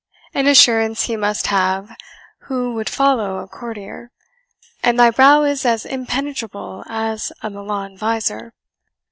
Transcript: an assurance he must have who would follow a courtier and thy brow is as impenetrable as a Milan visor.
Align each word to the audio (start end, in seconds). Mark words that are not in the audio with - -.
an 0.33 0.47
assurance 0.47 1.03
he 1.03 1.15
must 1.15 1.45
have 1.45 1.95
who 2.45 2.73
would 2.73 2.89
follow 2.89 3.37
a 3.37 3.47
courtier 3.47 4.09
and 4.81 4.99
thy 4.99 5.11
brow 5.11 5.43
is 5.43 5.63
as 5.63 5.85
impenetrable 5.85 6.83
as 6.87 7.31
a 7.43 7.51
Milan 7.51 7.95
visor. 7.95 8.51